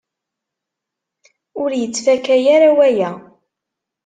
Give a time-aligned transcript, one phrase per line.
[1.61, 3.11] Ur yettfaka ara waya.